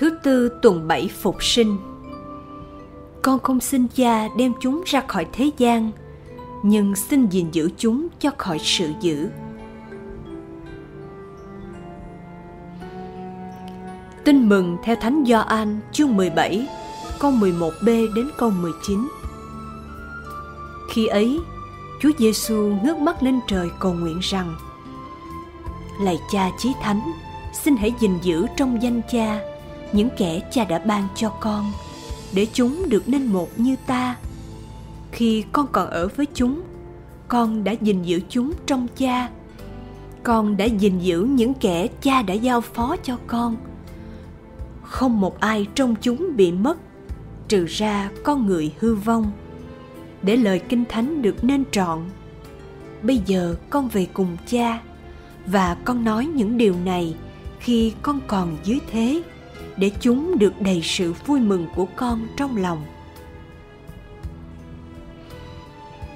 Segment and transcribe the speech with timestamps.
[0.00, 1.76] Thứ tư tuần bảy phục sinh.
[3.22, 5.90] Con không xin cha đem chúng ra khỏi thế gian,
[6.62, 9.28] Nhưng xin gìn giữ chúng cho khỏi sự dữ.
[14.24, 16.68] Tin mừng theo Thánh Gioan chương 17
[17.18, 19.08] câu 11b đến câu 19
[20.90, 21.40] Khi ấy,
[22.00, 24.54] Chúa Giêsu ngước mắt lên trời cầu nguyện rằng,
[26.00, 27.00] Lạy cha chí thánh,
[27.52, 29.49] Xin hãy gìn giữ trong danh cha
[29.92, 31.72] những kẻ cha đã ban cho con,
[32.32, 34.16] để chúng được nên một như ta.
[35.12, 36.62] Khi con còn ở với chúng,
[37.28, 39.28] con đã gìn giữ chúng trong cha.
[40.22, 43.56] Con đã gìn giữ những kẻ cha đã giao phó cho con.
[44.82, 46.78] Không một ai trong chúng bị mất,
[47.48, 49.32] trừ ra con người hư vong.
[50.22, 51.98] Để lời kinh thánh được nên trọn,
[53.02, 54.80] bây giờ con về cùng cha,
[55.46, 57.14] và con nói những điều này
[57.58, 59.22] khi con còn dưới thế
[59.76, 62.84] để chúng được đầy sự vui mừng của con trong lòng.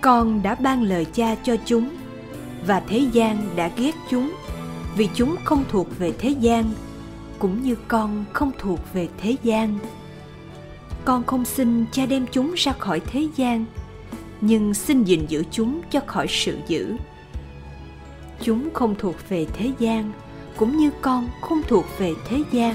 [0.00, 1.88] Con đã ban lời cha cho chúng
[2.66, 4.32] và thế gian đã ghét chúng
[4.96, 6.70] vì chúng không thuộc về thế gian
[7.38, 9.78] cũng như con không thuộc về thế gian.
[11.04, 13.64] Con không xin cha đem chúng ra khỏi thế gian,
[14.40, 16.96] nhưng xin gìn giữ chúng cho khỏi sự dữ.
[18.42, 20.12] Chúng không thuộc về thế gian
[20.56, 22.74] cũng như con không thuộc về thế gian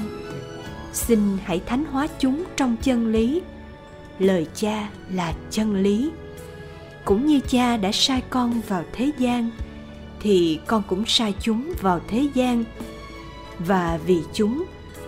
[0.97, 3.41] xin hãy thánh hóa chúng trong chân lý.
[4.19, 6.11] Lời cha là chân lý.
[7.05, 9.49] Cũng như cha đã sai con vào thế gian,
[10.19, 12.63] thì con cũng sai chúng vào thế gian.
[13.59, 14.63] Và vì chúng,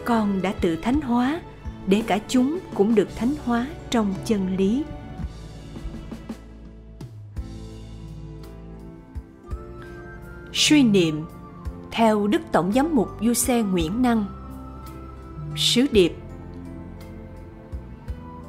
[0.06, 1.42] con đã tự thánh hóa,
[1.88, 4.84] để cả chúng cũng được thánh hóa trong chân lý.
[10.54, 11.26] Suy niệm,
[11.92, 14.39] theo đức tổng giám mục du xe nguyễn năng
[15.60, 16.14] sứ điệp.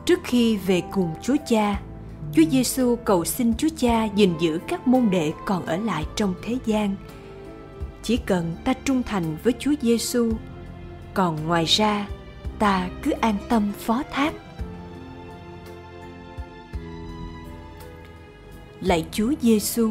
[0.07, 1.81] Trước khi về cùng chúa cha,
[2.33, 6.35] chúa giêsu cầu xin chúa cha gìn giữ các môn đệ còn ở lại trong
[6.43, 6.97] thế gian.
[8.03, 10.33] Chỉ cần ta trung thành với chúa giêsu,
[11.15, 12.09] còn ngoài ra,
[12.59, 14.35] ta cứ an tâm phó thác.
[18.81, 19.91] Lạy chúa giêsu,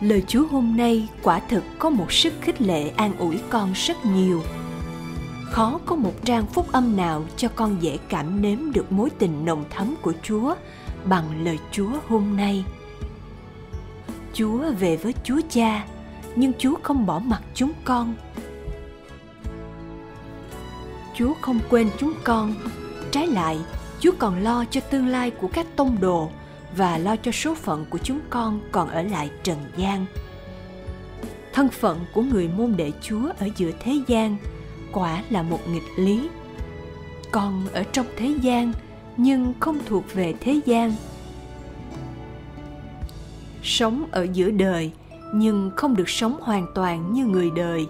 [0.00, 4.06] lời chúa hôm nay quả thực có một sức khích lệ an ủi con rất
[4.06, 4.42] nhiều
[5.50, 9.44] khó có một trang phúc âm nào cho con dễ cảm nếm được mối tình
[9.44, 10.54] nồng thắm của chúa
[11.04, 12.64] bằng lời chúa hôm nay.
[14.32, 15.86] Chúa về với chúa cha,
[16.36, 18.14] nhưng chúa không bỏ mặc chúng con.
[21.14, 22.54] Chúa không quên chúng con.
[23.10, 23.58] Trái lại,
[24.00, 26.30] chúa còn lo cho tương lai của các tông đồ
[26.76, 30.06] và lo cho số phận của chúng con còn ở lại trần gian.
[31.52, 34.36] Thân phận của người môn đệ chúa ở giữa thế gian
[34.94, 36.28] quả là một nghịch lý.
[37.30, 38.72] Con ở trong thế gian,
[39.16, 40.92] nhưng không thuộc về thế gian.
[43.62, 44.92] Sống ở giữa đời,
[45.34, 47.86] nhưng không được sống hoàn toàn như người đời.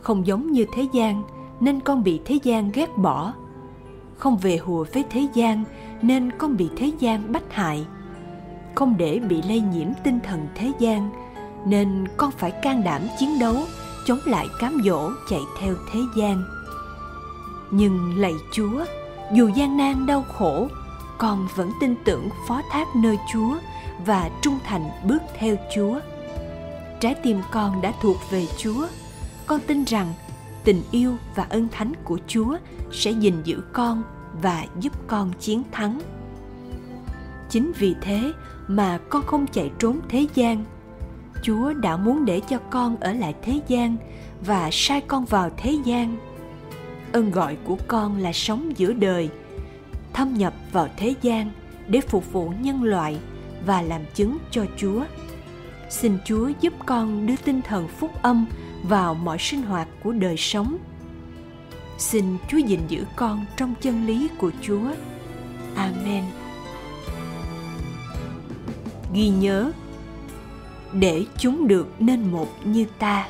[0.00, 1.22] Không giống như thế gian,
[1.60, 3.32] nên con bị thế gian ghét bỏ.
[4.18, 5.64] Không về hùa với thế gian,
[6.02, 7.86] nên con bị thế gian bắt hại.
[8.74, 11.10] Không để bị lây nhiễm tinh thần thế gian,
[11.66, 13.54] nên con phải can đảm chiến đấu
[14.04, 16.44] chống lại cám dỗ chạy theo thế gian.
[17.70, 18.84] Nhưng lạy chúa,
[19.32, 20.68] dù gian nan đau khổ,
[21.18, 23.56] con vẫn tin tưởng phó thác nơi chúa
[24.06, 26.00] và trung thành bước theo chúa.
[27.00, 28.86] Trái tim con đã thuộc về chúa.
[29.46, 30.12] Con tin rằng
[30.64, 32.56] tình yêu và ân thánh của chúa
[32.92, 34.02] sẽ gìn giữ con
[34.42, 36.00] và giúp con chiến thắng.
[37.50, 38.32] Chính vì thế
[38.68, 40.64] mà con không chạy trốn thế gian
[41.44, 43.96] chúa đã muốn để cho con ở lại thế gian
[44.46, 46.16] và sai con vào thế gian.
[47.12, 49.28] Ơn gọi của con là sống giữa đời,
[50.12, 51.50] thâm nhập vào thế gian
[51.88, 53.18] để phục vụ nhân loại
[53.66, 55.04] và làm chứng cho chúa.
[55.90, 58.46] Xin chúa giúp con đưa tinh thần phúc âm
[58.82, 60.76] vào mọi sinh hoạt của đời sống.
[61.98, 64.90] Xin chúa gìn giữ con trong chân lý của chúa.
[65.76, 66.24] Amen.
[69.14, 69.72] Ghi nhớ
[70.94, 73.26] để chúng được nên một như ta.